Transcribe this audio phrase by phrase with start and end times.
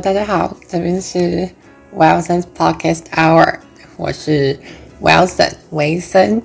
[0.00, 1.46] 大家好，这边是
[1.94, 3.58] Wilson's Podcast Hour，
[3.98, 4.58] 我是
[5.02, 6.40] Wilson 维森。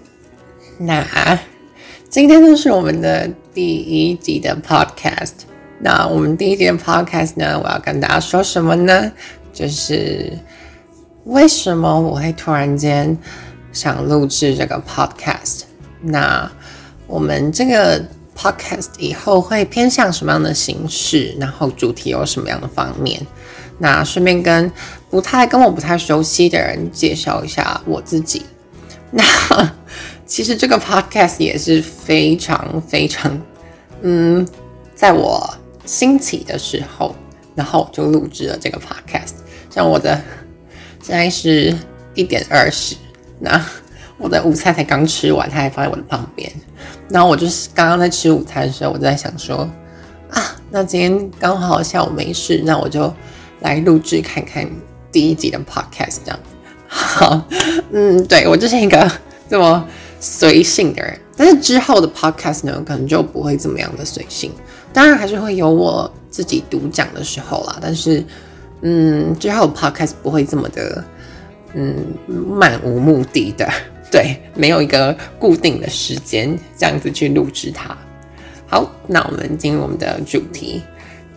[0.77, 1.39] 那
[2.09, 5.31] 今天呢是我们的第一集的 Podcast。
[5.79, 9.09] 那我们第一集的 Podcast 呢，我要跟大家说什么呢？
[9.53, 10.37] 就是
[11.23, 13.17] 为什么我会突然间
[13.71, 15.62] 想录制这个 Podcast？
[16.01, 16.51] 那
[17.07, 18.03] 我们这个
[18.37, 21.34] Podcast 以后会偏向什么样的形式？
[21.40, 23.26] 然后主题有什么样的方面？
[23.77, 24.71] 那顺便跟
[25.09, 28.45] 不太跟我不太熟悉的人介绍一下我自己。
[29.11, 29.23] 那
[30.25, 33.40] 其实这个 Podcast 也是非常非常，
[34.01, 34.46] 嗯，
[34.93, 35.53] 在我
[35.85, 37.15] 兴起的时候，
[37.53, 39.35] 然后就录制了这个 Podcast。
[39.70, 40.20] 像我的
[41.01, 41.73] 现在是
[42.13, 42.96] 一点二十，
[43.40, 43.63] 那
[44.18, 46.51] 我的午餐才刚吃完，它还放在我的旁边。
[47.07, 49.70] 然后我就是刚刚在吃午餐的时候，我就在想说，
[50.31, 53.13] 啊，那今天刚好下午没事，那我就
[53.61, 54.67] 来录制看看
[55.11, 56.39] 第一集的 podcast 这样。
[56.87, 57.45] 好，
[57.91, 59.12] 嗯，对，我就是一个
[59.49, 59.87] 这么
[60.20, 64.51] 随性的人，但是之后的 podcast 呢，可能就不会这么样的随性。
[64.94, 68.23] 当然还是会有我自己独讲的时候啦，但是，
[68.81, 71.03] 嗯，之后的 podcast 不会这么的，
[71.73, 71.95] 嗯，
[72.28, 73.69] 漫无目的的。
[74.12, 77.97] 对，没有一个固定的时间这样子去录制它。
[78.67, 80.81] 好，那我们进入我们的主题，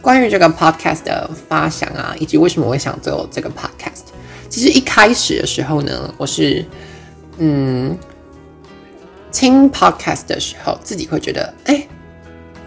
[0.09, 4.05] 关于这个 podcast 的发想啊，以及为什么我会想做这个 podcast。
[4.48, 6.65] 其实一开始的时候呢，我是
[7.37, 7.95] 嗯
[9.31, 11.87] 听 podcast 的时候，自己会觉得，哎，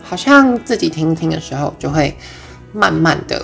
[0.03, 2.15] 好像自己听听的时候，就会
[2.73, 3.43] 慢慢的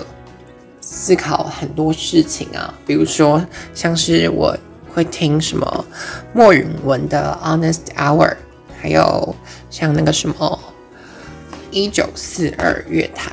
[0.80, 4.56] 思考很多事情啊，比如说像是我。
[4.94, 5.84] 会听什么
[6.32, 8.36] 莫允文的 Honest Hour，
[8.80, 9.36] 还有
[9.70, 10.58] 像那个什么
[11.70, 13.30] 一九四二月台，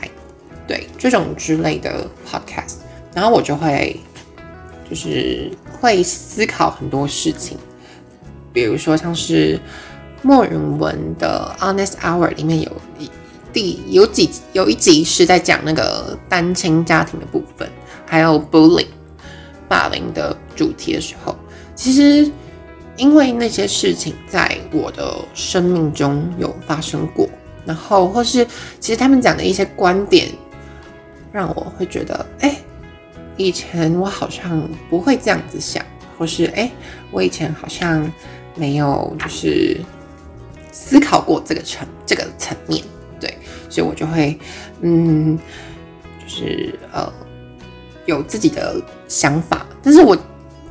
[0.68, 2.76] 对这种之类的 podcast，
[3.14, 4.00] 然后我就会
[4.90, 7.58] 就是会思考很多事情，
[8.54, 9.60] 比如说像是
[10.22, 13.10] 莫允文的 Honest Hour 里面有一
[13.54, 17.70] 第有几有一集是在讲那个单亲家庭的部分，
[18.06, 18.88] 还有 bullying
[19.68, 21.36] 霸凌的主题的时候。
[21.76, 22.32] 其实，
[22.96, 27.30] 因为那些事情在我的生命中有发生过，
[27.66, 28.48] 然后或是
[28.80, 30.30] 其实他们讲的一些观点，
[31.36, 32.56] 让我会觉得，哎，
[33.36, 35.86] 以前我好像不会这样子想，
[36.18, 36.72] 或是哎，
[37.12, 38.10] 我以前好像
[38.56, 39.82] 没有就是
[40.72, 42.82] 思考过这个层这个层面，
[43.20, 43.38] 对，
[43.70, 44.40] 所以我就会
[44.80, 45.38] 嗯，
[46.24, 47.12] 就是呃，
[48.06, 50.18] 有自己的想法，但是我。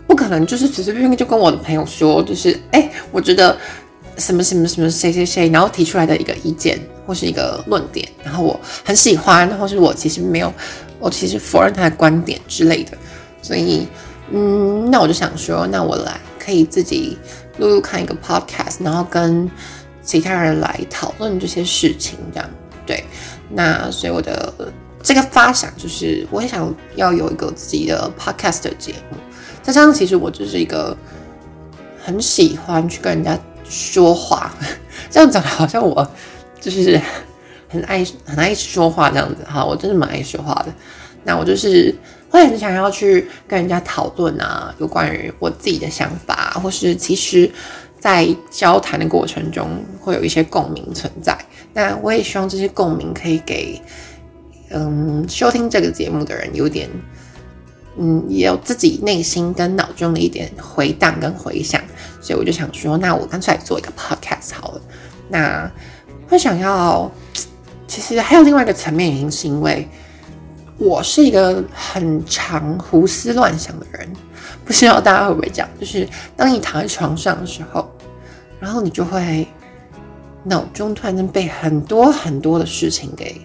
[0.07, 3.59] 不可能就是随随便便就跟我的朋友说，就是哎、我觉得
[4.19, 10.53] 什么什么什么谁谁谁，然后提出来的一个意见或是一个论点，然后我很喜欢，或是我其实没有，
[10.99, 12.97] 我其实否认他的观点之类的。
[13.43, 13.87] 所以，
[14.31, 17.19] 嗯，那我就想说，那我来可以自己
[17.59, 19.51] 录录看一个 podcast，然后跟
[20.03, 22.51] 其他人来讨论这些事情，这样
[22.87, 23.05] 对。
[23.51, 24.53] 那所以我的
[25.03, 29.19] 这个发想就是，我也想要有一个自己的 podcast 的节目。
[29.63, 30.97] 再加上其实我就是一个
[32.03, 33.39] 很喜欢去跟人家
[33.69, 34.53] 说话，
[35.11, 36.07] 这样讲的好像我
[36.65, 36.99] 就是
[37.69, 40.73] 很爱很爱说话这样子哈，我真的蛮爱说话的。
[41.25, 41.95] 那我就是
[42.31, 47.51] 会很想要去跟人家讨论啊，有关于我自己的想法，或是其实
[48.01, 49.69] 在交谈的过程中
[50.01, 51.37] 会有一些共鸣存在。
[51.73, 53.81] 那我也希望这些共鸣可以给
[54.71, 56.89] 嗯收听这个节目的人有点。
[57.97, 61.81] 嗯，也有自己内心跟脑中的一点回荡跟回响，
[62.21, 64.81] 所以我就想说，那我干脆做一个 podcast 好了。
[65.29, 65.71] 那
[66.35, 67.11] 会想要，
[67.87, 69.89] 其实还有另外一个层面原因，是因为
[70.77, 74.13] 我是一个很常胡思乱想的人，
[74.65, 75.69] 不知道大家会不会这样？
[75.79, 77.89] 就是当你躺在床上的时候，
[78.59, 79.47] 然后你就会
[80.43, 83.41] 脑中突然间被很多很多的事情给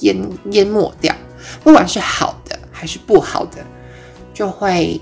[0.00, 0.16] 淹
[0.50, 1.14] 淹没掉，
[1.62, 2.58] 不管是好的。
[2.70, 3.56] 还是不好的，
[4.32, 5.00] 就会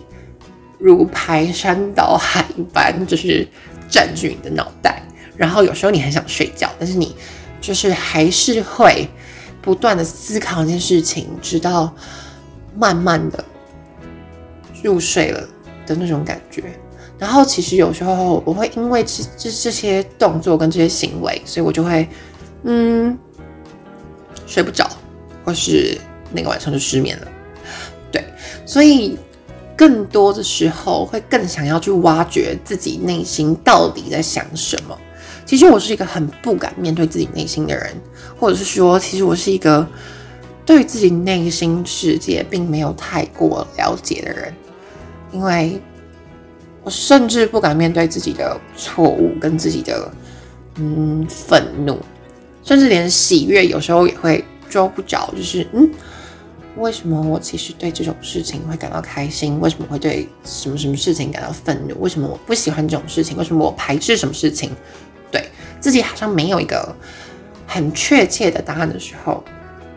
[0.78, 3.46] 如排山倒海一般，就是
[3.86, 5.02] 占据你的脑袋。
[5.36, 7.14] 然后有时候你很想睡觉，但是你
[7.60, 9.08] 就是还是会
[9.60, 11.94] 不断的思考一件事情，直到
[12.76, 13.44] 慢慢的
[14.82, 15.40] 入睡了
[15.86, 16.62] 的那种感觉。
[17.18, 22.06] 然后其实有时候我会因为这这这些动作跟这些行为，所以我就会
[22.64, 23.18] 嗯
[24.46, 24.88] 睡不着，
[25.44, 25.98] 或是
[26.30, 27.28] 那个晚上就失眠了。
[28.12, 28.24] 对
[28.64, 29.18] 所以，
[29.76, 34.96] 更多的时候会更想要去挖掘自己内心到底在想什么。
[35.46, 37.94] 其实我是一个很不敢面对自己内心的人，
[38.38, 39.86] 或者是说，其实我是一个
[40.66, 44.52] 对自己内心世界并没有太过了解的人，
[45.30, 45.80] 因为
[46.82, 50.10] 我甚至不敢面对自己的错误跟自己的
[50.74, 51.96] 嗯愤怒，
[52.64, 55.88] 甚至连喜悦有时候也会捉不着，就是嗯。
[56.78, 59.58] 为什么我其实对这种事情会感到开心？
[59.60, 61.98] 为什么会对什么什么事情感到愤怒？
[62.02, 63.34] 为什么我不喜欢这种事情？
[63.38, 64.70] 为什么我排斥什么事情？
[65.86, 66.92] 自己好像没有一个
[67.64, 69.44] 很确切的答案的时候，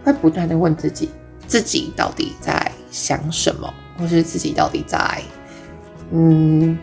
[0.04, 1.10] 会不断的问自己：
[1.48, 3.74] 自己到底在想什么？
[3.98, 5.20] 或是自己到底在
[6.12, 6.78] 嗯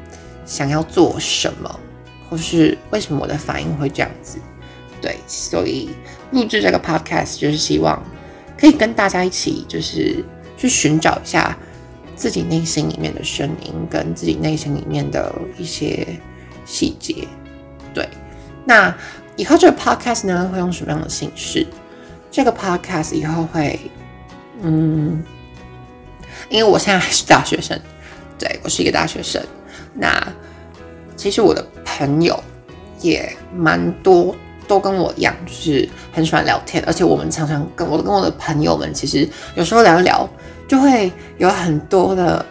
[0.45, 1.81] 想要做什么？
[2.29, 4.41] 或是为什么我的反应会这样子？
[5.01, 5.91] 对，所以
[6.33, 8.03] 录制这个 podcast 就是希望。
[8.59, 10.25] 可以跟大家一起，就是
[10.57, 11.57] 去寻找一下
[12.17, 16.05] 自己内心里面的声音，跟自己内心里面的一些
[16.65, 17.29] 细节。
[17.95, 18.09] 对，
[18.67, 18.95] 那
[19.37, 21.67] 以后这个 podcast 呢，会用什么样的形式？
[22.31, 23.81] 这个 podcast 以后会，
[24.61, 25.25] 嗯，
[26.51, 27.81] 因为我现在还是大学生，
[28.39, 29.43] 对，我是一个大学生。
[29.95, 30.23] 那
[31.17, 32.39] 其实我的朋友
[33.01, 34.37] 也蛮多。
[34.69, 40.29] 都跟我一样，就是很喜欢聊天，而且我们常常跟我跟我的朋友们，其实有时候聊一聊，
[40.67, 42.45] 就会有很多的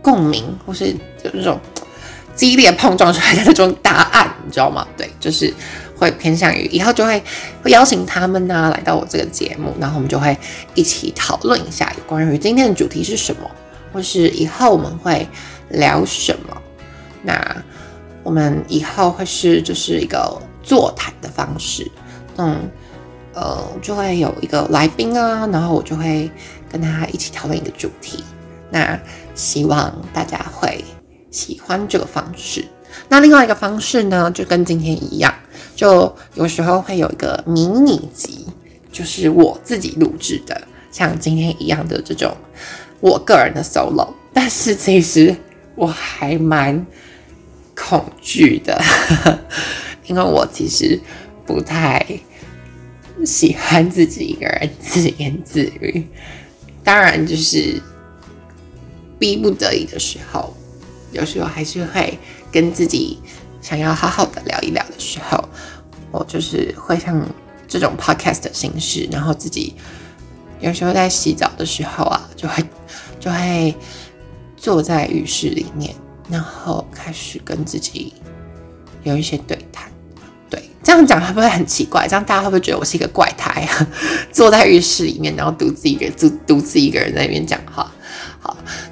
[0.00, 0.86] 共鸣，或是
[1.24, 1.60] 有那种
[2.34, 4.86] 激烈碰撞出来的那种答案，你知道吗？
[4.96, 5.52] 对，就是
[5.96, 7.22] 会偏向于以后就会
[7.62, 10.34] 会邀请他们呢、来到我这个节目，然后我们就会
[10.74, 13.50] 一起讨论一下关于今天的主题是什么，
[13.92, 15.28] 或是以后我们会
[15.70, 16.56] 聊什么。
[17.22, 17.64] 那
[18.22, 20.40] 我们以后会是就是一个。
[20.66, 21.88] 座谈的方式，
[22.38, 22.68] 嗯，
[23.34, 26.28] 呃，就会有一个来宾啊，然后我就会
[26.68, 28.24] 跟他一起讨论一个主题。
[28.68, 28.98] 那
[29.36, 30.84] 希望大家会
[31.30, 32.64] 喜欢这个方式。
[33.08, 35.32] 那另外一个方式呢，就跟今天一样，
[35.74, 38.46] 就有时候会有一个迷你集，
[38.90, 40.60] 就是我自己录制的，
[40.90, 42.36] 像今天一样的这种
[43.00, 44.08] 我个人的 solo。
[44.32, 45.34] 但是其实
[45.74, 46.86] 我还蛮
[47.74, 48.80] 恐惧的。
[50.06, 51.00] 因为我其实
[51.44, 52.04] 不太
[53.24, 56.06] 喜欢自己一个人自言自语，
[56.84, 57.82] 当然就是
[59.18, 60.56] 逼不得已的时候，
[61.16, 62.18] 有时候还是会
[62.52, 63.18] 跟自己
[63.62, 65.42] 想要好好的聊一聊的时候，
[66.10, 67.20] 我就是会像
[67.66, 69.74] 这种 podcast 的形式，然后自己
[70.60, 72.64] 有时候在洗澡的时候啊，就会
[73.18, 73.74] 就会
[74.56, 75.94] 坐在浴室里面，
[76.28, 78.12] 然后开始跟自己
[79.02, 79.90] 有一些对谈。
[80.48, 82.06] 对这样讲会不会很奇怪？
[82.06, 83.88] 这样大家会不会觉得我是一个怪胎啊？
[84.30, 87.90] 坐在浴室里面，然后独自一个人，独独自一个人在那边讲话。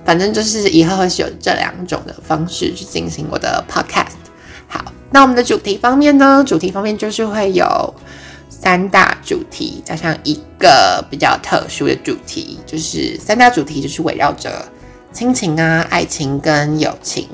[0.04, 4.16] 反正就是以后会是有这两种的方式去进行我的 podcast。
[4.68, 6.44] 好，那我们的主题方面呢？
[6.46, 7.94] 主题方面就是会有
[8.48, 14.50] 三大主题，加上一个比较特殊的主题，就是三大主题就是围绕着。
[15.12, 17.28] 亲情啊，爱情跟友情，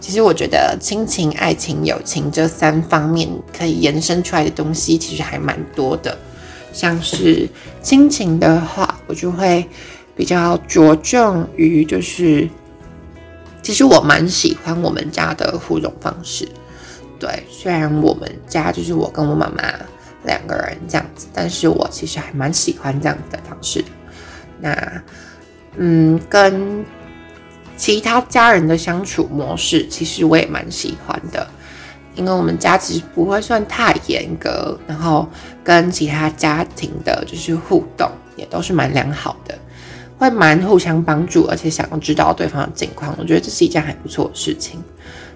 [0.00, 6.16] 其实我觉得亲情、爱情、友情这三方面可以延伸出来的东西，其实还蛮多的。
[6.72, 7.46] 像是
[7.82, 9.68] 亲情的话，我就会
[10.16, 12.48] 比较着重于，就是
[13.62, 16.48] 其实我蛮喜欢我们家的互动方式。
[17.18, 19.62] 对，虽然我们家就是我跟我妈妈
[20.24, 23.88] 两个人这样子，但是我其实还蛮喜欢这样子的方式的。
[24.60, 25.02] 那，
[25.76, 26.84] 嗯，跟
[27.76, 31.46] 其他家人的相处模式，其实我也蛮喜欢的，
[32.14, 35.28] 因为我们家其实不会算太严格，然后
[35.62, 39.58] 跟其他家庭的就是互动也都是蛮良好的，
[40.18, 44.82] 会蛮互相帮助，而且想要知道对方的近况，我觉得这是一件还不错的事情。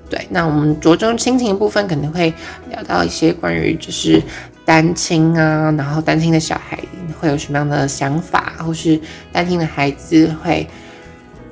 [0.09, 2.33] 对，那我们着重亲情的部分，可能会
[2.69, 4.23] 聊到一些关于就是
[4.65, 6.79] 单亲啊，然后单亲的小孩
[7.21, 10.67] 会有什么样的想法，或是单亲的孩子会。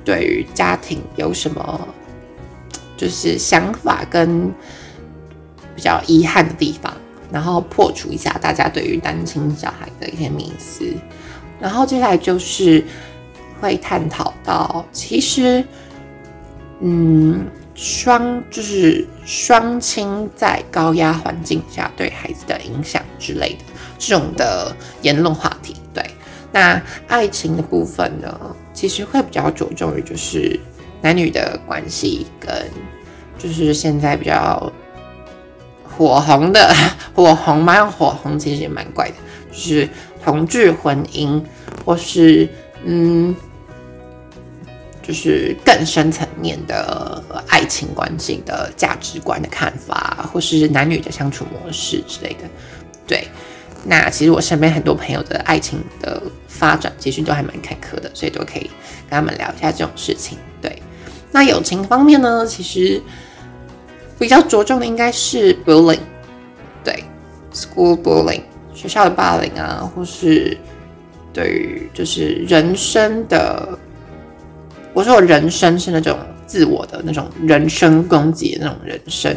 [0.05, 1.87] 对于家庭有什么
[2.97, 4.51] 就是想法跟
[5.75, 6.91] 比较遗憾的地方，
[7.31, 10.83] 然后破除一下大家对于单亲小孩的一些迷思，
[11.59, 12.83] 然后接下来就是
[13.59, 15.63] 会探讨到其实，
[16.81, 23.59] 嗯，双就是双亲在高压环境下对孩子的影响之类的
[23.97, 26.03] 这种的言论话题，对。
[26.51, 30.59] 那爱情的部分呢，其实会比较着重于就是
[31.01, 32.51] 男女的关系，跟
[33.37, 34.71] 就是现在比较
[35.97, 36.73] 火红的
[37.13, 39.15] 火红嘛，火红其实也蛮怪的，
[39.51, 39.87] 就是
[40.23, 41.41] 同志婚姻，
[41.85, 42.49] 或是
[42.83, 43.35] 嗯，
[45.09, 52.47] 就是更深层面的爱情关系的价值观的看法，或是男女的相处模式之类的，
[53.07, 53.27] 对。
[53.83, 58.69] 那其实我身边很多朋友的爱情的发展其实都还蛮坎坷的，所以都可以
[59.09, 60.37] 跟他们聊一下这种事情。
[60.61, 60.79] 对，
[61.31, 63.01] 那友情方面呢，其实
[64.19, 65.97] 比较着重的应该是 bullying，
[66.83, 67.03] 对
[67.51, 68.43] ，school bullying，
[68.75, 70.55] 学校的霸凌啊，或是
[71.33, 73.75] 对于就是人生的，
[74.99, 79.33] 我说人生是那种自我的那种人身攻击的那种人生，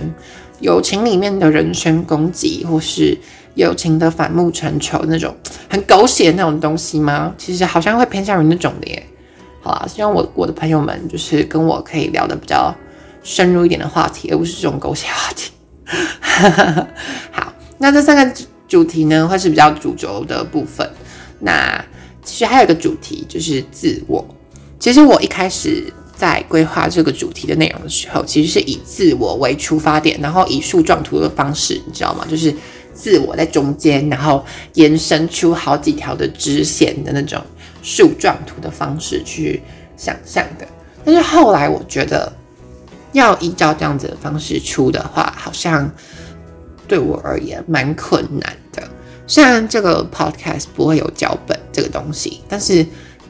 [0.59, 3.17] 友情里面的人身攻击，或是。
[3.55, 5.37] 友情的反目成仇那种
[5.69, 7.35] 很狗血的那种东西吗？
[7.37, 9.07] 其实好像会偏向于那种的耶。
[9.61, 12.75] 好啦，希望我我的朋友们就是跟我可以聊的比较
[13.23, 15.51] 深入一点的话题，而不是这种狗血话题。
[17.31, 18.35] 好，那这三个
[18.67, 20.91] 主题呢，会是比较主轴的部分。
[21.39, 21.85] 那
[22.25, 24.27] 其实还有一个主题就是自我。
[24.83, 25.85] 其实我一开始
[26.17, 32.27] 在规划这个主题的内容的时候，其实是以自我为出发点，然后以树状图的方式，你知道吗？
[32.29, 32.53] 就是。
[32.95, 37.43] 自我在中间，然后延伸出好几条的直线的那种
[37.83, 39.63] 树状图的方式去
[39.97, 40.69] 想象的。
[41.03, 42.31] 但是后来我觉得，
[43.13, 45.91] 要依照这样子的方式出的话，好像
[46.87, 48.87] 对我而言蛮困难的。
[49.27, 52.87] 虽然这个 podcast 不会有脚本这个东西，但是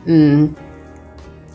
[0.06, 0.52] 嗯，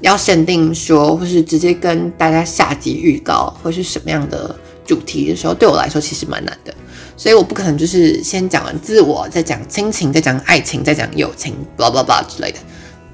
[0.02, 6.74] 要限定说或是直接跟大家下集预告或是什么样的主题的时候，对我来说其实蛮难的。
[7.16, 12.60] 所以我不可能就是先讲完自我，再讲亲情，再讲爱情，再讲友情，blah blah blah 之类的，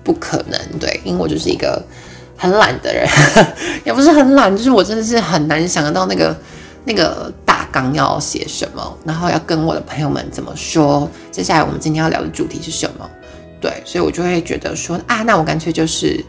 [0.03, 0.59] 不可能。
[0.77, 1.81] 对，因为我就是一个
[2.35, 3.07] 很懒的人，
[3.85, 6.37] 也不是很懒，就是我真的是很难想得到那个
[6.83, 13.09] 那个大纲要写什么，然后要跟我的朋友们怎么说，接下来我们今天要聊的主题是什么。
[13.61, 16.21] 对，所以我就会觉得说啊，那我干脆就是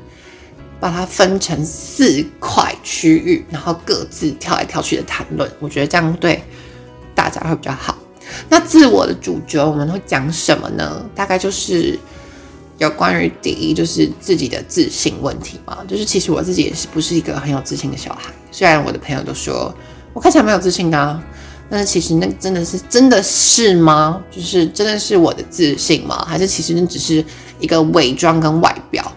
[0.85, 5.51] 把它分成四块区域，然后各自跳来跳去的谈论。
[5.59, 6.45] 我觉得这样对。
[7.15, 7.97] 大家会比较好。
[8.51, 11.03] 那自我的主角我们会讲什么呢？
[11.15, 11.99] 大概就是
[12.77, 15.79] 有关于第一，就是自己的自信问题嘛。
[15.89, 18.31] 就是其实我自己也是不是一个很有自信的小孩。
[18.51, 19.75] 虽然我的朋友都说
[20.13, 21.25] 我看起来没有自信的啊，
[21.71, 24.23] 但是其实那真的是真的是吗？
[24.31, 26.23] 就是真的是我的自信吗？
[26.29, 27.25] 还是其实那只是
[27.59, 29.11] 一个伪装跟外表？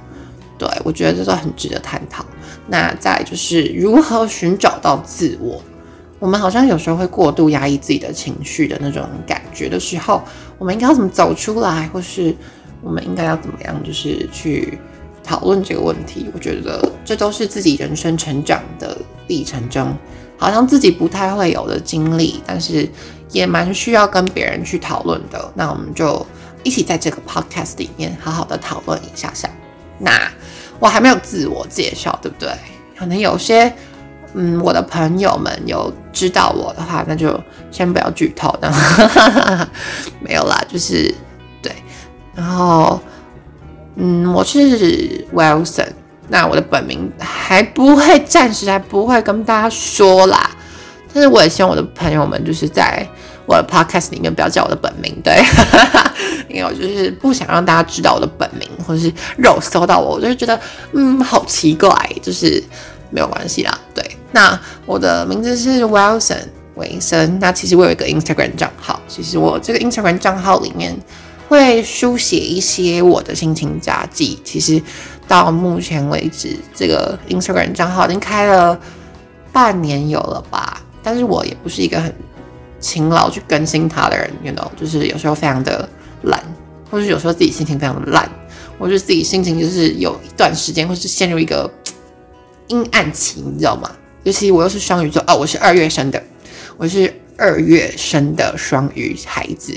[0.58, 2.26] 对，我觉得这都很值得探讨。
[2.68, 5.62] 那再就是如何寻找到自我。
[6.20, 10.24] 我们好像有时候会过度压抑自己的情绪的那种感觉的时候，
[10.58, 12.36] 我们应该要怎么走出来，或是
[12.82, 14.80] 我们应该要怎么样，就是去
[15.24, 16.26] 讨论这个问题？
[16.34, 18.98] 我觉得这都是自己人生成长的
[19.28, 19.96] 历程中，
[20.38, 22.90] 好像自己不太会有的经历，但是
[23.32, 25.52] 也蛮需要跟别人去讨论的。
[25.54, 26.26] 那我们就
[26.64, 29.48] 一起在这个 podcast 里面好好的讨论一下下。
[30.00, 30.12] 那
[30.80, 32.50] 我还没有自我介绍，对不对？
[32.98, 33.74] 可能有些。
[34.34, 37.42] 嗯，我的朋友们有知道我的话，那就
[37.72, 38.72] 先不要剧透的，
[40.20, 41.12] 没有啦，就是
[41.60, 41.72] 对。
[42.36, 43.00] 然后，
[43.96, 45.88] 嗯，我是 Wilson，
[46.28, 50.52] 那我的本名还不会，暂时还不会跟大家说啦。
[51.12, 53.08] 但是我也希望我的朋友们就是在
[53.48, 55.34] 我的 podcast 里面不要叫我的本名，对，
[56.50, 60.60] 因为我就是不想让大家知道我的本名，或者是肉搜到我，我就觉得
[60.92, 61.89] 嗯，好奇怪，
[62.22, 62.62] 就是
[63.10, 64.04] 没有关系啦，对。
[64.34, 66.44] 那我的名字是 Wilson
[66.75, 67.39] 维森。
[67.39, 70.96] 那其实我有一个 Instagram 账号，其实我这个 Instagram 账号里面
[71.48, 74.38] 会书写一些我的心情札记。
[74.44, 74.80] 其实
[75.25, 78.77] 到目前为止，这个 Instagram 账号已经开了
[79.54, 80.82] 半年有了吧。
[81.01, 82.13] 但是我也不是一个很
[82.80, 85.88] 勤劳去更新它的人，you know，就是有时候非常的
[86.24, 86.42] 懒，
[86.90, 88.30] 或者有时候自己心情非常的烂，
[88.78, 91.70] 或者自己心情就是有一段时间，或是陷入一个
[92.68, 93.90] 阴暗期，你知道吗？
[94.24, 96.22] 尤其我又是双鱼座哦，我是二月生的，
[96.76, 99.74] 我是二月生的双鱼孩子，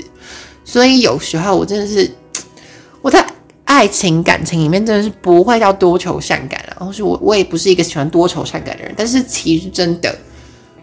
[0.65, 2.09] 所以有时候我真的是
[3.01, 3.25] 我在
[3.63, 10.13] 爱情感情里面真的是不会叫多愁善感，然后是我我也不是一个喜欢多愁善感的人，但是其实真的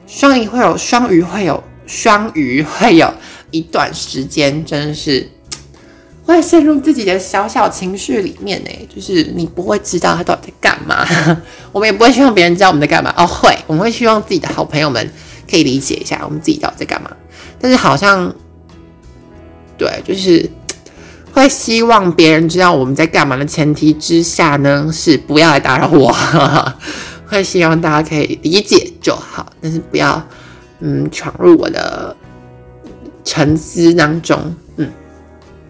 [0.06, 3.12] 双鱼会有双鱼会有双鱼会有
[3.50, 5.28] 一段时间真的是。
[6.28, 11.02] 会陷入自己的小小情绪里面呢，就是你不会知道他到底在干嘛。
[11.72, 15.10] 我们也不会希望别人知道我们在干嘛哦，会，我们会希望自己的好朋友们
[15.50, 17.10] 可以理解一下我们自己到底在干嘛。
[17.58, 18.30] 但是好像，
[19.78, 20.50] 对，就是
[21.32, 26.14] 会希望别人知道我们在干嘛的前提之下呢，是不要来打扰我。
[27.26, 30.22] 会希望大家可以理解就好，但是不要
[30.80, 32.16] 嗯闯入我的
[33.24, 34.90] 沉思当中，嗯。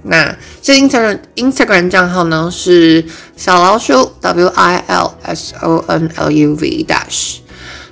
[0.03, 3.05] 那这 Instagram Instagram 账号呢是
[3.37, 7.39] 小老鼠 W I L S O N L U V dash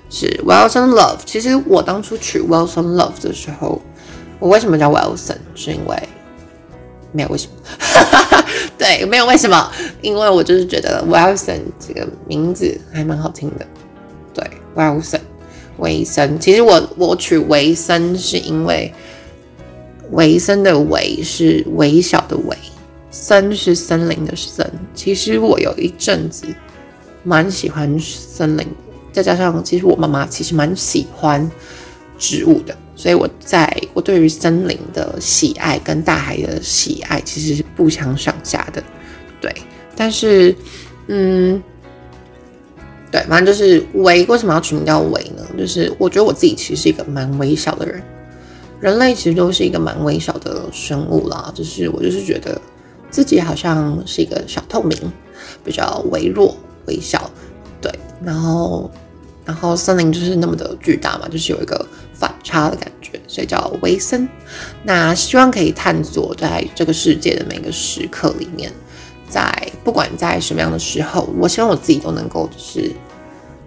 [0.09, 1.19] 是 Wilson Love。
[1.27, 3.83] 其实我当初取 Wilson Love 的时候，
[4.39, 5.37] 我为什么叫 Wilson？
[5.57, 6.09] 是因为
[7.13, 8.45] 没有为什么，
[8.79, 9.71] 对，没有为什么，
[10.01, 13.67] 因为我就是觉得 Wilson 这个名字还蛮好听的。
[14.33, 15.21] 对，Wilson，
[15.79, 16.39] 维森。
[16.39, 18.93] 其实我我取维森是因为
[20.11, 22.57] 维森的维是微小的维，
[23.11, 24.71] 森是森林的森。
[24.95, 26.47] 其实我有一阵子
[27.23, 28.67] 蛮喜欢森林，
[29.13, 31.51] 再加上其实我妈妈其实蛮喜欢
[32.19, 32.77] 植物的。
[32.95, 38.83] 所以我在我对于森林的喜爱跟大海的喜爱其实是不相上下的，
[39.39, 39.55] 对。
[39.95, 40.55] 但是，
[41.09, 41.63] 嗯，
[43.17, 45.43] 对，反正就是微，为什么要取名叫微呢？
[45.57, 48.03] 就是我觉得我自己其实是一个蛮微小的人，
[48.79, 51.51] 人类其实都是一个蛮微小的生物啦。
[51.55, 52.61] 就是我就是觉得
[53.11, 54.95] 自己好像是一个小透明，
[55.65, 56.55] 比较微弱、
[56.85, 57.31] 微小，
[57.81, 57.91] 对。
[58.23, 58.91] 然后，
[59.47, 61.87] 然后森林就是那么的巨大嘛，就是有一个。
[62.19, 64.27] 反差的感觉，所以叫微森。
[64.85, 68.73] 那希望可以探索在这个世界的每个时刻里面，
[69.29, 72.91] 在不管在什么样的时候，我希望我自己都能够就是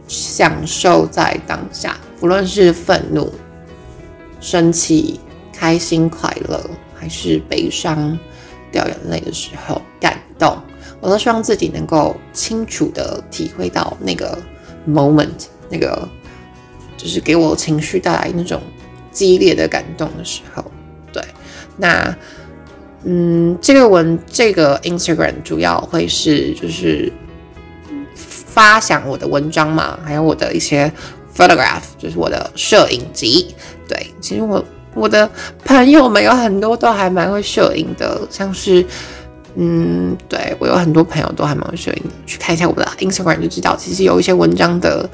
[0.10, 3.34] 享受在当下，不论是愤怒、
[4.42, 5.18] 生气、
[5.54, 6.62] 开心、快乐，
[6.94, 8.20] 还是悲伤、
[8.70, 10.62] 掉眼泪的时候、感动，
[11.00, 14.38] 我都希望自己能够清楚地体会到那个
[14.86, 16.06] moment，那个。
[17.02, 18.62] 就是给我情绪带来那种
[19.10, 20.62] 激烈的感动的时候，
[21.14, 21.24] 对，
[21.78, 22.14] 那
[23.06, 27.10] 嗯，这个文这个 Instagram 主要会是就是
[28.60, 30.92] 发想我的文章嘛，还有我的一些
[31.34, 33.56] photograph，就是我的摄影集。
[33.88, 34.62] 对，其实我
[34.94, 35.30] 我的
[35.64, 38.86] 朋友们有很多都还蛮会摄影的，像是
[39.56, 45.10] 嗯，对，我有很多朋友都还蛮会摄影，去看一下我的 Instagram 就知道，其实有一些文章的，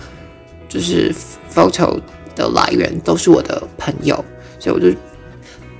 [0.67, 1.13] 就是。
[1.56, 1.98] photo
[2.36, 4.13] 的来源都是我的朋友，
[4.60, 4.93] 所以我就，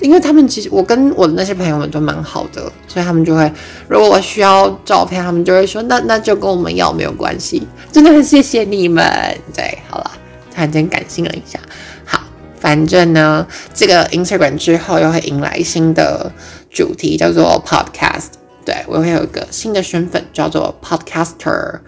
[0.05, 3.51] 因为他们其实我跟我的那些朋友们都蛮好的，所以他们就会，
[3.87, 9.03] 如果我需要照片，他们就会说，那那就跟我们要没有关系，真的很谢谢你们。
[9.53, 10.11] 对，好了，
[10.51, 11.59] 突然间感性了一下。
[12.05, 12.21] 好，
[12.59, 16.31] 反正呢，这个 Instagram 之后又会迎来新的
[16.69, 18.27] 主题，叫做 podcast。
[18.63, 21.79] 对，我会有一个新的身份，叫做 podcaster。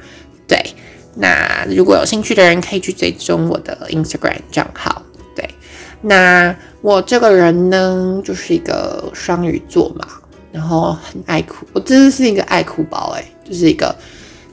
[0.47, 0.73] 对。
[1.19, 5.01] 那如果有兴趣的人，可以去追踪我的 Instagram 账号。
[6.01, 10.07] 那我这个人呢，就是一个双鱼座嘛，
[10.51, 11.65] 然后很爱哭。
[11.73, 13.95] 我真的是一个爱哭包哎、就是一个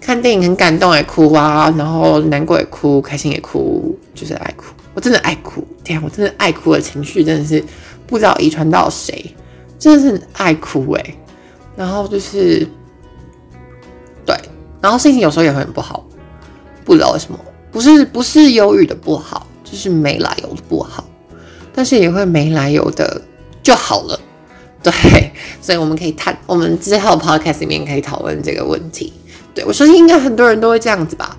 [0.00, 4.74] 看电影很感动也哭啊，然后难过也哭，开心也哭，就是爱哭。
[4.94, 7.62] 我真的爱哭，天啊，我真的爱哭的情绪真的是
[8.06, 9.34] 不知道遗传到谁，
[9.78, 11.14] 真的是爱哭哎、
[11.76, 12.66] 然后就是
[14.24, 14.36] 对，
[14.80, 16.04] 然后心情有时候也会很不好。
[16.84, 17.38] 不知道为什么，
[17.72, 21.02] 不是不是忧郁的不好，就是没来由的不好，
[21.74, 23.20] 但是也会没来由的
[23.62, 24.20] 就好了，
[24.82, 24.92] 对，
[25.60, 29.12] 所以我们可以谈，我们之后 podcast 里面可以讨论这个问题。
[29.54, 31.36] 对，我相信应该很多人都会这样子吧？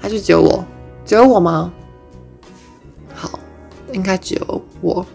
[0.00, 0.64] 还是只有我？
[1.04, 1.72] 只有我吗？
[3.14, 3.38] 好，
[3.92, 5.06] 应该只有我，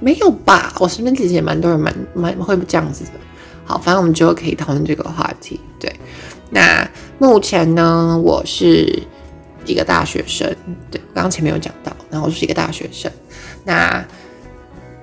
[0.00, 0.72] 没有吧？
[0.78, 3.10] 我身边其实也蛮多人蛮蛮会这样子的。
[3.64, 5.60] 好，反正我们之后可以讨论这个话题。
[5.80, 5.94] 对，
[6.50, 6.88] 那。
[7.18, 9.02] 目前呢，我是
[9.66, 10.46] 一个大学生，
[10.90, 13.10] 对，刚刚前面有讲到，然后我是一个大学生。
[13.64, 14.04] 那，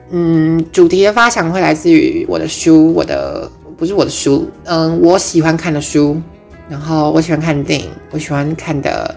[0.10, 6.22] 嗯，主题的发想会来自于我的书，我的不是我的书，嗯，我喜欢看的书，
[6.70, 9.16] 然后我喜欢看电影，我喜欢看的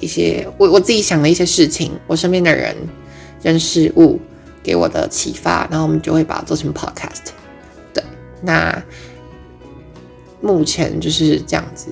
[0.00, 2.74] 一些我我自己想的一些事情，我身边的人、
[3.42, 4.18] 人事物
[4.62, 7.32] 给我的启发，然后我们就会把它做成 podcast。
[7.92, 8.02] 对，
[8.40, 8.82] 那
[10.40, 11.88] 目前就是这样子。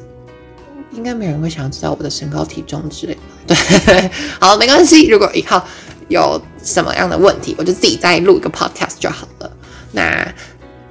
[0.96, 3.54] 应该没有人会想知道我的身高体重之类的。
[3.86, 5.06] 对， 好，没关系。
[5.06, 5.60] 如果以后
[6.08, 9.50] 有什么样的问题，我就自己再录一个 podcast 就好了。
[9.92, 10.26] 那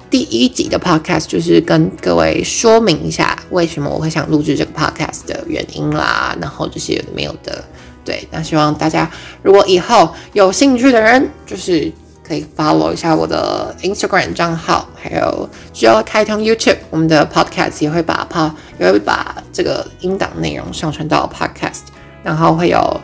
[0.08, 7.62] 第一集的 podcast 就是跟各位说明一下为什么我会想录制这个 podcast 的原因啦，然后这些有的没有的。
[8.04, 9.10] 对，那希望大家
[9.42, 11.92] 如果以后有兴趣的人，就是。
[12.26, 21.82] 可以 follow 一下我的 Instagram 账号，还有需要开通 YouTube，我们的 Podcast 也会把 po 也会把这个音档内容上传到 Podcast，
[22.24, 23.00] 然后会有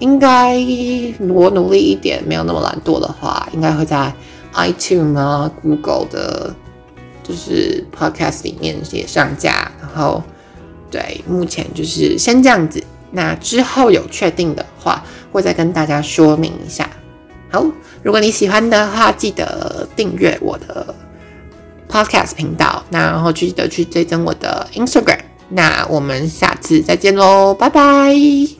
[0.00, 0.56] 应该
[1.28, 4.12] 我努力一点，没有那么懒惰的话，应该会在
[4.54, 6.52] iTunes 啊、Google 的，
[7.22, 9.70] 就是 Podcast 里面也上架。
[9.80, 10.20] 然后
[10.90, 16.90] 对，目前就是先这样子，那之后有确定的话，会再跟大家说明一下。
[17.52, 17.64] 好。
[18.08, 20.94] 如果你喜欢的话，记得订阅我的
[21.90, 25.20] podcast 频道，然后记得去追踪我的 Instagram。
[25.50, 28.57] 那我们下次再见喽，拜拜。